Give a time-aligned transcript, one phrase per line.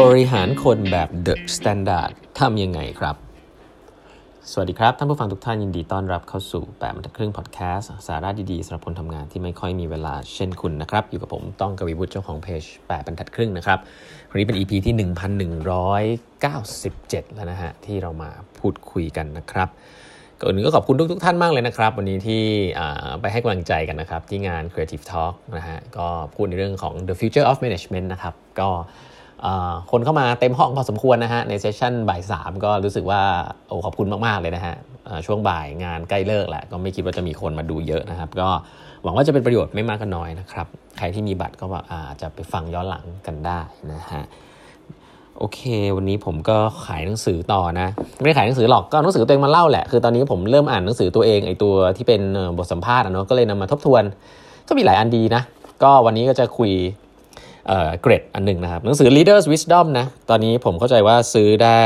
[0.00, 3.16] บริหารคนแบบ The Standard ทำยังไงครับ
[4.50, 13.78] สวัสดีครับ ท่านผู้ฟังทุกท่านยินดีต้อนรับเข้าสู่แปดบรรทัดครึ่งพอดแคสต์สาระดีๆสำหรับคนทำงานที่ไม่ค่อยมีเวลาเช่นคุณนะครับ อยู่กับผมต้องกวีวุฒิเจ้าของเพจแปดบรรทัดครึ่งนะครับ
[14.30, 14.94] วันนี้เป็น EP ที่
[16.54, 19.68] 1197 แล้วนะฮะ ที่เรามาพูดคุยกันนะครับ
[20.38, 22.42] ก่อนอื่นก็ขอบคุณทุกๆท่านมากเลยนะครับ วันนี้ที่
[23.20, 28.70] ไปให้กำลังใจกันนะครับ ที่งาน Creative Talk นะฮะก็พูดในเรื่องของ the future of management นะครับก็
[29.90, 33.22] คนเข้ามาเต็มห้องพอสมควรนะฮะในเซสชั่นบ่ายสามก็รู้สึกว่า
[33.68, 34.74] โอ้ขอบคุณมาก ๆ เลยนะฮะ
[35.26, 38.48] ช่วงบ่ายงานใกล้เลิกแหละก็ไม่คิดว่าจะมีคนมาดูเยอะนะครับ ก็
[39.02, 40.66] หวังว่าจะเป็นประโยชน์ไม่มากก็น้อยนะครับ
[40.98, 43.60] ใครที่มีบัตรก็อาจจะไปฟังย้อนหลังกันได้
[43.92, 44.24] นะฮะ
[45.38, 45.60] โอเค
[45.96, 47.88] วันนี้ผมก็ขายหนังสือต่อนะ
[48.18, 52.22] ไม่ได้ขายหนังสือหรอกก็หนังสือตัวเองมาเล่าแหละคือตอนนี้ผมเริ่มอ่านหนังสือตัวเองไอตัวที่เป็น
[52.58, 54.02] บทสัมภาษณ์อะเนาะก็เลยนำมาทบทวน
[54.68, 55.42] ก็มีหลายอันดีนะ
[55.82, 56.72] ก็วันนี้ก็จะคุย
[58.02, 61.80] เกรดอันหนึ่งนะครับ หนังสือ Leaders Wisdom นะ ตอนนี้ผมเข้าใจว่าซื้อได้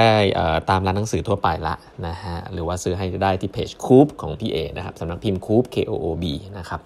[0.71, 1.75] ตามร้านหนังสือทั่วไปละ
[2.07, 6.25] นะฮะ หรือว่าซื้อให้ได้ที่เพจคูปของพี่เอนะครับสำนักพิมพ์คูป K O O B
[6.59, 6.81] นะครับ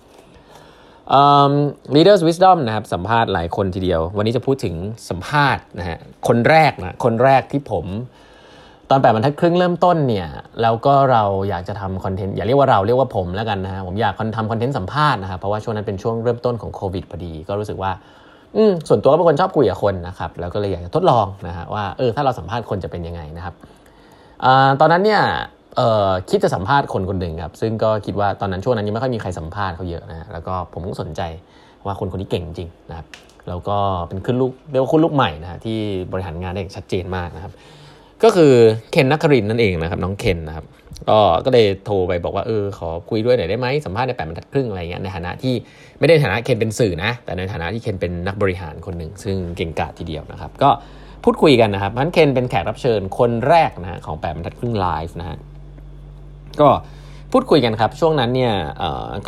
[1.94, 4.74] Leaders Wisdom นะครับ สัมภาษณ์หลายคนทีเดียว วันนี้จะพูดถึง
[5.10, 7.86] สัมภาษณ์นะฮะ คนแรกนะ คนแรกที่ผม
[8.90, 10.28] ตอนแปดบรรทัดครึ่งเริ่มต้นเนี่ย
[10.62, 17.92] แล้วก็เราอยากจะทำคอนเทนต์อย่าเรียกว่าเราเรียกว่าผมแล้วกันนะฮะผมอยากทำคอนเทนต์สัมภาษณ์นะครับเพราะว่าช่วงนั้นเป็นช่วงเริ่มต้นของโควิดพอดี ก็รู้สึกว่า
[18.56, 23.54] อืมส่วนตัวก็เป็นคนชอบคุยกับคนนะครับ แล้วก็เลยอยากจะทดลองนะฮะว่าเออถ้าเราสัมภาษณ์คนจะเป็นยังไงนะครับ
[24.44, 24.46] อ
[24.80, 25.22] ตอนนั้นเนี่ย
[25.76, 31.20] เอ่อคิดจะสัมภาษณ์คนคนหนึ่งครับ ซึ่งก็คิดว่าตอนนั้นช่วงนั้นยังไม่ค่อยมีใครสัมภาษณ์เขาเยอะนะแล้วก็ผมก็สนใจ
[31.86, 33.06] ว่าคนคนนี้เก่งจริงนะครับ
[33.48, 33.76] แล้วก็
[34.08, 35.78] เป็นขึ้นลูกเรียกว่าขึ้นลูกใหม่นะฮะที่
[36.12, 37.52] บริหารงานได้อย่างชัดเจนมากนะครับ
[38.22, 38.52] ก็คือ
[38.92, 40.64] เคนนักครินนั่นเองนะครับ น้องเคนนะครับ
[41.10, 45.54] ก็ก็เลยโทรไปบอกว่าเออขอคุยด้วยหน่อยได้ไหมสัมภาษณ์ในแปดบรรทัดครึ่งอะไรเงี้ยในฐานะที่
[45.98, 50.70] ไม่ได้ฐานะเคนเป็นสื่อนะ แต่ในฐานะที่เคนเป็นนักบริหารคนหนึ่งซึ่งเก่งกาจทีเดียวนะครับ ก็
[51.24, 55.38] พูดคุยกันนะครับมันเคนเป็นแขกรับเชิญคนแรกนะฮะของแปดบรรทัดครึ่งไลฟ์นะฮะ
[56.60, 56.68] ก็
[57.32, 58.52] พูดคุยกันครับ ช่วงนั้นเนี่ย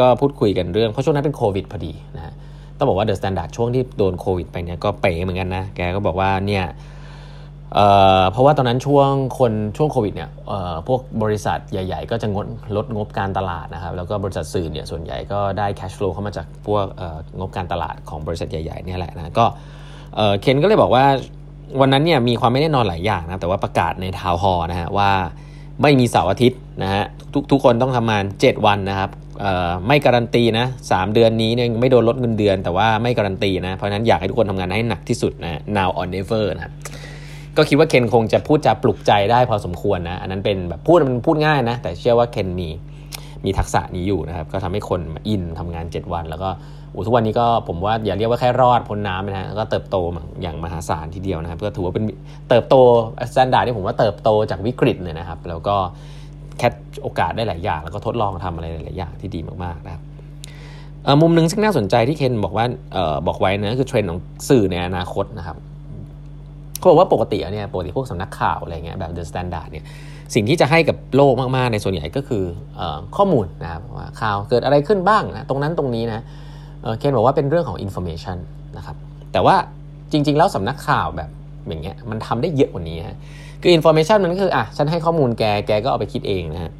[0.00, 2.32] ก็พูดคุยกันเรื่องเพราะช่วงนั้นเป็นโควิดพอดีนะฮะ
[2.78, 6.64] ต้องบอกว่า THE STANDARD ช่วงที่โดนโควิดไปเนี่ยก็เป๋เหมือนกันนะแกก็บอกว่าเนี่ย
[8.32, 10.30] เพราะว่าตอนนั้นช่วงคนช่วงโควิดเนี่ย
[10.88, 16.84] พวกบริษัทใหญ่ ๆ ก็จะงดลดงบการตลาดนะครับแล้วก็บริษัทสื่อเนี่ยส่วนใหญ่ก็ได้ cash flow เข้ามาจากพวก
[17.38, 19.46] งบการตลาดของบริษัทใหญ่ๆเนี่ยแหละนะก็
[20.40, 21.04] เคนก็เลยบอกว่า
[21.80, 25.10] วันนั้นเนี่ยมีความไม่แน่นอนหลายอย่างนะแต่ว่าประกาศในทาวฮอนะฮะว่า
[25.82, 29.10] ไม่มีเสาร์อาทิตย์นะฮะทุกทุกคนต้องทำงาน 7 วันนะครับ
[29.86, 36.72] ไม่การันตีนะสเดือนนี้เนี่ยไม่โดนลดเงินเดือน แต่ว่าไม่การันตีนะเพราะนั้นอยากให้ทุกคนทำงานให้หนักที่สุดนะ now or never นะครับ
[37.56, 42.68] ก็คิดว่าเคนคงจะพูดจะปลุกใจได้พอสมควรนะ อันนั้นเป็นแบบพูดมันพูดง่ายนะ แต่เชื่อว่าเคนมี
[43.44, 46.50] มีทักษะนี้อยู่นะครับ ก็ทำให้คนอินทำงาน 7 วัน แล้วก็
[47.06, 49.96] ทุกวันนี้ก็ผมว่าอย่าเรียกว่าแค่รอดพ้นน้ำนะฮะก็เติบโต
[50.42, 52.04] อย่างมหาศาลทีเดียวนะครับก็ถือว่าเป็น
[52.48, 52.74] เติบโต
[53.30, 55.76] The Standard ที่ผมว่าเติบโตจากวิกฤตเลยนะครับ แล้วก็
[56.58, 56.68] คว้า
[57.02, 60.02] โอกาสได้หลายอย่าง แล้วก็ทดลองทำอะไรหลายอย่างที่ดีมากๆนะครับ
[61.22, 62.64] มุมหนึ่งซึ่งน่าสนใจที่เคนบอกว่า
[63.26, 65.56] บอกไว้นะคือเทรนด์ของสื่อในอนาคตนะครับ
[66.84, 69.84] เขาบอกว่าปกติเนี่ยปกติพวกสำนักข่าวอะไรเงี้ยแบบ The Standard เนี่ย
[70.34, 72.44] สิ่งที่จะให้กับโลกมากๆในส่วนใหญ่ก็คือ
[72.78, 72.80] อ
[73.16, 76.22] ข้อมูลนะครับว่าข่าวเกิดอะไรขึ้นบ้างนะตรงนั้นตรงนี้นะ
[76.98, 78.36] เคนบอกว่าเป็นเรื่องของ information
[78.76, 78.96] นะครับ
[79.32, 79.56] แต่ว่า
[80.12, 81.30] จริง ๆ แล้วสำนักข่าวแบบ
[81.68, 83.16] อย่างเงี้ยมันทำได้เยอะกว่านี้ฮะ
[83.62, 86.72] คือ information มันก็คืออะฉันให้ข้อมูลแกแกก็เอาไปคิดเองนะฮะ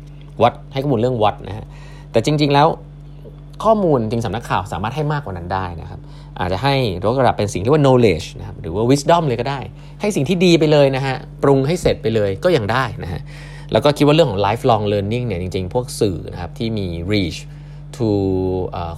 [0.43, 1.67] what ให้ข้อมูลเรื่อง what นะฮะ
[2.13, 2.69] แต่จริง ๆ แล้ว
[3.65, 6.01] ข้อมูลจริงสำนักข่าวสามารถให้มากกว่านั้นได้นะครับ
[6.41, 6.75] อาจจะให้
[7.05, 9.61] ยกระดับเป็นสิ่งที่ว่า knowledge นะครับหรือว่า wisdom เลยก็ได้
[10.01, 13.21] ให้สิ่งที่ดีไปเลยนะฮะปรุงให้เสร็จไปเลยก็ยังได้นะฮะ
[13.73, 17.39] แล้วก็คิดว่าเรื่องของ lifelong learning เนี่ยจริงๆ พวกสื่อนะครับที่มี reach
[17.97, 18.09] to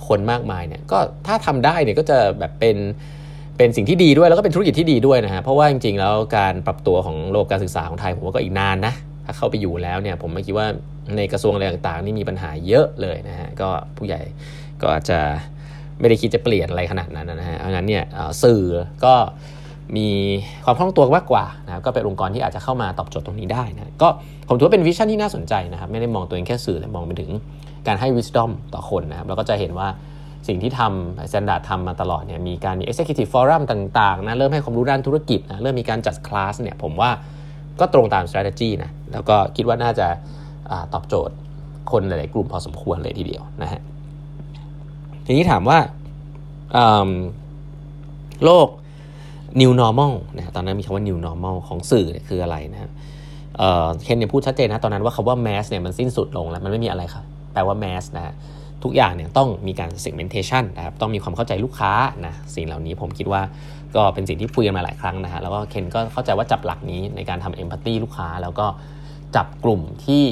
[0.07, 2.77] คนมากมายเนี่ยก็ถ้าทำได้เนี่ยก็จะแบบเป็น
[3.57, 10.67] เป็นสิ่งที่ดีด้วยแล้วก็เป็นธุรกิจที่ดีด้วยนะฮะเพราะว่าจริงๆ แล้วการปรับตัวของโลกการศึกษาของไทยผมว่าก็อีกนานนะถ้าเข้าไปอยู่แล้วเนี่ยผมไม่คิดว่า
[11.17, 14.21] ในกระทรวงอะไรต่างๆ นี่มีปัญหาเยอะเลยนะฮะก็ผู้ใหญ่
[14.81, 15.21] ก็อาจจะ
[16.01, 18.05] ไม่ได้คิดจะเปลี่ยนอะไรขนาดนั้นนะฮะเพราะนั้นเนี่ย
[18.43, 18.63] สื่อ
[19.05, 19.15] ก็
[19.97, 20.09] มี
[20.65, 24.09] ความคล่องตัวมากกว่านะก็เป็นองค์กรที่อาจจะเข้ามาตอบโจทย์ตรงนี้ได้นะก็
[24.49, 27.31] ผมถือว่าเป็นวิชั่นที่น่าสนใจนะครับไม่ได้มองตัวเองแค่สื่อแต่มองไปถึง
[27.87, 29.89] การให้ wisdom ต่อคนนะครับแล้วก็จะเห็นว่า
[30.49, 37.11] สิ่งที่ทำ standard ทำมาตลอดเนี่ยมีการมี executive forum ต่างๆนะเริ่มให้ความรู้ด้านธุรกิจนะเริ่มมีการจัดคลาสเนี่ยผมว่า
[37.81, 40.07] ก็ตรงตาม strategy นะแล้วก็คิดว่าน่าจะ
[40.71, 41.35] อตอบโจทย์
[41.91, 43.81] คนหลาย ๆ กลุ่มพอสมควรเลยทีเดียวนะฮะ
[45.27, 45.79] ทีนี้ถามว่า
[48.45, 48.69] โลก
[49.61, 52.91] new normal นะตอนนั้นมีคำว่า new normal ของสื่อเนี่ยคืออะไรนะครับ
[54.03, 58.35] เคนเนี่ยพูดชัดเจนนะตอนนั้นว่าคาว่า mass เนี่ยมันสิ้นสุดลงแล้วมันไม่มีอะไรครับแปลว่า mass นะ
[58.83, 61.93] ทุทุกอย่างเนี่ยต้องมีการ segmentation นะครับต้องมีความเข้าใจลูกค้า
[62.27, 63.43] นะสิ่งเหล่านี้ผมคิดว่า
[63.97, 68.67] ก็เป็นสิ่งที่คุยกันมาหลายครั้งนะฮะแล้วก็เคนก็เข้าใจว่าจับหลักนี้ในการทำ empathy ลูกค้า แล้วก็
[69.37, 70.23] จับกลุ่มที่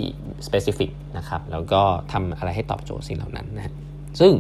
[0.47, 1.83] specific นะครับแล้วก็
[2.13, 3.73] ทำอะไรให้ตอบโจทย์สิ่งเหล่านั้นนะ
[4.21, 4.33] ซึ่ง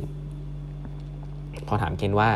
[1.68, 2.28] พอถามเคนว่า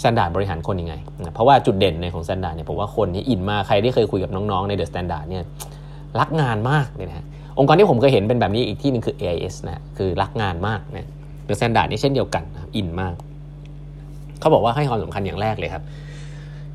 [0.00, 0.94] Standard บริหารคนยังไง
[1.34, 5.44] เพราะว่าจุดเด่นในของ Standard เนี่ยผมว่าคนที่อินมาก ใครที่เคยคุยกับน้องๆใน The Standard เนี่ย
[6.20, 7.26] รักงานมากเลยนะ
[7.58, 11.08] องค์กรที่ผมเคยเห็นเป็นแบบนี้อีกที่หนึ่งคือ AIS นะคือรักงานมากนะ
[11.44, 12.44] The Standard นี่เช่นเดียวกัน
[12.76, 13.14] อินมาก
[14.40, 15.82] เขาบอกว่าให้ความสำคัญอย่างแรกเลยครับ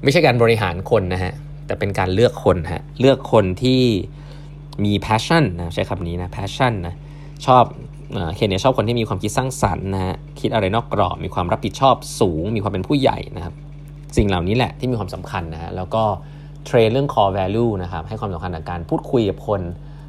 [0.04, 1.34] ไม่ใช่การบริหารคนนะฮะ
[1.66, 3.82] แต่เป็นการเลือกคนฮะเลือกคนที่
[4.86, 6.96] มี passion นะใช้คำนี้นะ passion นะ
[7.46, 7.64] ชอบ
[8.36, 13.54] เคนเนี่ยชอบคนที่มีความคิดสร้างสรรค์นะฮะคิดอะไรนอกกรอบมีความรับผิดชอบสูง มีความเป็นผู้ใหญ่นะครับ
[14.18, 16.04] สิ่งเหล่านี้แหละที่มีความสำคัญนะฮะแล้วก็
[16.66, 19.62] เทรนเรื่อง core value นะครับให้ความสำคัญกับการพูดคุยกับคน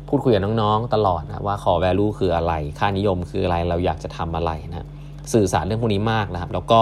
[0.09, 4.87] พูดคุยกับน้องๆ ตลอดนะว่า core value คืออะไร ค่านิยมคืออะไรเราอยากจะทำอะไรนะ
[5.33, 6.81] สื่อสารเรื่องพวกนี้มากนะครับ แล้วก็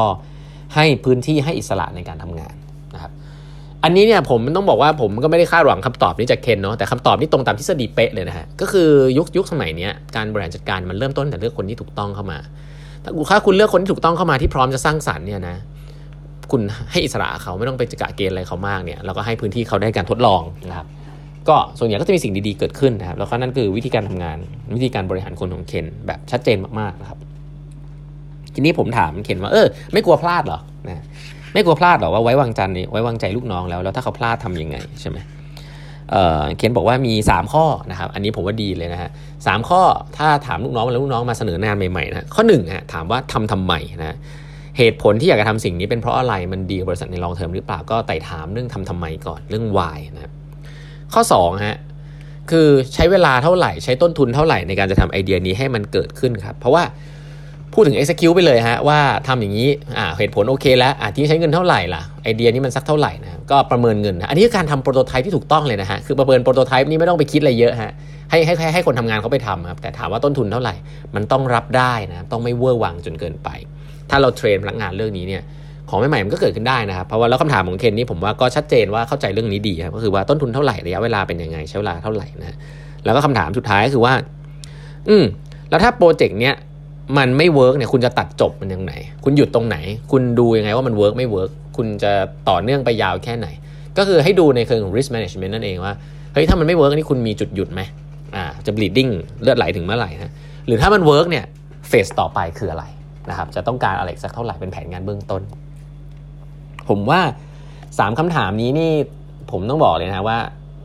[0.74, 2.54] ให้พื้นที่ให้อิสระในการทำงาน
[3.84, 8.88] อันนี้เนี่ยผมต้องบอกว่าผมก็ไม่ได้คาดหวังคำตอบนี้จากเคนเนาะแต่คำตอบนี้ตรงตามทฤษฎีเป๊ะเลยนะฮะก็คือ
[9.18, 12.38] ยุคยุคสมัยนี้การบริหารจัดการมันเริ่มต้นแต่เลือกคนที่ถูกต้องเข้ามา
[13.30, 15.56] ถ้าคุณเลือกคนที่ถูกต้องเข้ามาที่พร้อมจะสร้างสรรค์เนี่ยนะ
[16.50, 20.86] คุณให้อิสระเขาไม่ต้องไปจักเกณฑ์อะไรเขามากเนี่ยแล้วก็ให้พื้นที่เขาได้การทดลองนะครับ
[21.48, 24.38] ก็ส่วนใหญ่ก็จะมีสิ่งดีๆเกิดขึ้นนะครับแล้วก็นั่นคือวิธีการทำงาน
[24.76, 27.18] วิธีการบริหารคนของเคนแบบชัดเจนมากๆนะครับ
[28.54, 31.04] ทีนี้ผมถามเคนว่าเออไม่กลัวพลาดเหรอนะ
[31.52, 32.60] ไม่กลัวพลาดหรอว่าไว้วางใจ
[32.92, 35.18] ไว้วางใจลูกน้องแล้วแล้วถ้าเขาพลาดทํำยังไงใช่ไหม
[36.10, 39.10] เเคนบอกว่ามี 3 ข้อนะครับ อันนี้ผมว่าดีเลยนะฮะ
[39.46, 39.80] สข้อ
[40.16, 44.16] ถ้าถามลูกน้องแล้วลูกน้องมาเสนองานใหม่ๆนะข้อ1ฮะถามว่าทำทำไมนะ
[44.78, 50.32] เหตุผลที่อยากจะทำสิ่งนี้เป็นเพราะอะไรมันดีกับบริษัทในลองเทอมหรือเปล่าก็ไต่ถามเรื่องทำทำไมก่อนเรื่อง why นะ
[51.14, 51.78] ข้อ2ฮะ
[52.50, 56.82] คือใช้เวลาเท่าไหร่ใช้ต้นทุนเท่าไหร่ในการจะทำไอเดียนี้ให้มันเกิดขึ้นครับ เพราะว่า
[57.74, 58.98] พูดถึง execute ไปเลยฮะว่า
[59.28, 59.68] ทำอย่างนี้
[60.18, 67.92] เหตุผลโอเคแล้วอาที่ใช้เงินเท่าไหร่ล่ะไอเดียนี้มันสักเท่าไหร่นะก็ประเมินเงินนะอันนี้คือการทำโปรโตไทป์ที่ถูกต้องเลยนะฮะคือประเมินโปรโตไทป์นี้ไม่ต้องไปคิดอะไรเยอะฮะ
[68.30, 70.74] ให้ให้ให้คนทำงานเขาไปทำครับแต่ถามว่าต้นทุนเท่าไหร่
[71.14, 73.48] มันต้องรับได้นะต้องไม่เวอร์วังจนเกินไป
[74.10, 75.42] ถ้าเรา train พนักงานเรื่องนี้เนี่ย
[75.90, 82.56] ของใหม่ๆมันก็เกิดขึ้นได้นะครับเพราะว่าแล้วคำถามของเคนนี่ผมว่าก็ชัดเจนว่าเข้าใจเรื่องนี้ดีครับก็คือว่าต้นทุนเท่าไหร่ระยะเวลาเป็นยังไงใช้เวลาเท่าไหร่นะ
[83.04, 84.14] แล้วก็คำถามสุดท้ายก็คือว่า
[85.08, 85.24] อืม
[85.70, 86.54] แล้วถ้าโปรเจกต์เนี้ย
[87.18, 88.92] มันไม่เวิร์กเนี่ยคุณจะตัดจบมันยังไง
[89.24, 89.76] คุณหยุดตรงไหน
[90.12, 92.12] คุณดูยังไงว่ามันเวิร์กไม่เวิร์กคุณจะ
[92.48, 93.48] ต่อเนื่องไปยาวแค่ไหน
[93.98, 95.94] ก็คือให้ดูในเชิงของ risk management นั่นเองว่า
[96.32, 97.80] เฮ้ยถ้ามันไม่เวิร์กนี่คุณมีจุดหยุดไหม
[98.36, 99.12] อ่าจะ bleeding
[99.42, 100.32] เลือดไหลถึงเมื่อไหร่นะ
[100.66, 101.44] หรือถ้ามันเวิร์กเนี่ย
[101.88, 102.84] phase ต่อไปคืออะไร
[103.30, 105.42] นะครับจะต้องการอะไรสักเท่าไหร่เป็นแผนงานเบื้องต้น
[106.88, 107.20] ผมว่า
[107.70, 108.92] 3คำถามนี้นี่
[109.50, 110.38] ผมต้องบอกเลยนะว่า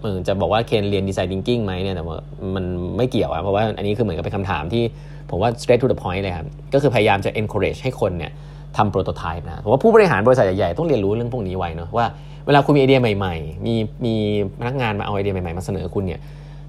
[0.07, 2.18] ออจะบอกว่าเคนเรียนดีไซน์ thinking ไหมเนี่ยแต่ว่า
[2.56, 2.65] มัน
[2.98, 4.83] ไม่เกี่ยวอะเพราะว่าอันนี้คือเหมือนกับเป็นคำถามที่
[5.30, 8.31] ผมว่า straight to the point เลยครับ ก็คือพยายามจะ encourage ให้คนเนี่ย
[8.77, 12.06] ทำโปรโตไทป์นะผมว่าผู้บริหารบริษัทใหญ่ๆ ต้องเรียนรู้เรื่องพวกนี้ไว้เนาะว่า
[12.45, 13.74] เวลาคุณมีไอเดียใหม่ๆ มี
[14.06, 14.15] มี
[14.59, 16.19] พนักงานมาเอาไอเดียใหม่ๆ มาเสนอคุณเนี่ย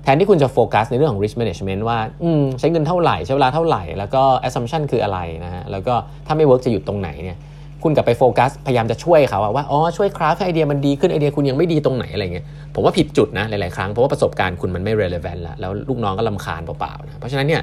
[0.02, 1.98] แทนที่คุณจะโฟกัสในเรื่องของ risk management ว่า
[2.60, 5.94] ใช้เงินเท่าไหร่ ใช้เวลาเท่าไหร่ แล้วก็ assumption คืออะไรนะฮะแล้วก็
[6.26, 7.36] ถ้าไม่ work จะหยุดตรงไหนเนี่ย
[7.82, 17.62] คุณกลับไปโฟกัสพยายามจะช่วยเขาว่าอ๋อช่วยคราฟให้ไอเดียมันดีขึ้นไอเดียคุณยังไม่ดีตรงไหนอะไรเงี้ยผมว่าผิดจุดนะหลายๆครั้งเพราะว่าประสบการณ์คุณมันไม่ relevant แล้วแล้วลูกน้องก็ลำคาญเปล่าๆนะเพราะฉะนั้นเนี่ย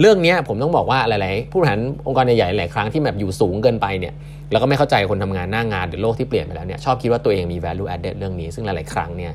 [0.00, 4.14] เรื่องนี้ผมต้องบอกว่าหลาย ๆ ผู้บริหารองค์กรใหญ่ๆหลายครั้งที่แบบอยู่สูงเกินไปเนี่ย
[4.50, 9.32] แล้วก็ไม่เข้าใจคนทำงานหน้างานหรือโลกที่เปลี่ยนไปแล้วเนี่ยชอบคิดว่าตัวเองมี value added เรื่องนี้ซึ่งหลาย ๆ ครั้งเนี่ย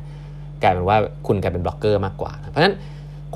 [0.63, 0.97] กลายเป็นว่า
[1.27, 2.75] คุณกลายเป็นบล็อกเกอร์มากกว่า เพราะฉะนั้น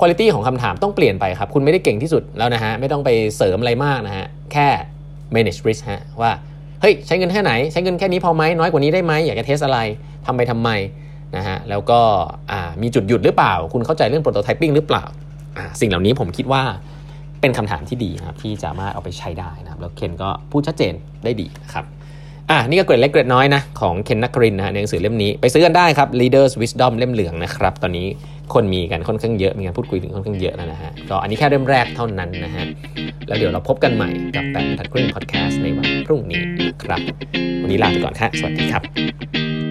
[0.00, 4.68] คุณภาพของคำถามต้องเปลี่ยนไปครับ คุณไม่ได้เก่งที่สุดแล้วนะฮะไม่ต้องไปเสริมอะไรมากนะฮะแค่
[5.34, 6.30] manage risk ฮะว่า
[6.82, 9.78] เฮ้ยใช้เงินแค่ไหน ใช้เงินแค่นี้พอไหมน้อยกว่านี้ได้ไหมอยากจะเทสอะไร
[10.26, 10.70] ทำไปทำไม
[11.36, 12.00] นะฮะแล้วก็
[12.82, 15.04] มีจุดหยุดหรือเปล่า คุณเข้าใจเรื่อง prototyping หรือเปล่า
[15.80, 16.62] สิ่งเหล่านี้ผมคิดว่า
[17.40, 21.84] เป็นคำถามที่ดีนะครับที่สามารถเอาไปใช้ได้นะครับแล้วเคนก็พูดชัดเจนได้ดีนะครับ
[22.50, 28.06] อะนี่ก็เกรดเล็กเกรดน้อยนะของเคนนักรินนะในหนังสือเล่มนี้ไปซื้อกันได้ครับ Leaders Wisdom เล่มเหลืองนะครับตอนนี้
[28.54, 32.64] คนมีกันค่อนข้างเยอะมีการพูดคุยถึงค่อนข้างเยอะแล้วนะฮะก็อันนี้แค่เริ่มแรกเท่านั้นนะฮะ
[33.28, 36.42] แล้วเดี๋ยวเราพบกันใหม่กับแปดทัดครึ่งพอดแคสต์ในวันพรุ่งนี้
[36.82, 37.00] ครับ
[37.62, 39.61] วันนี้ลาไปก่อนครับสวัสดีครับ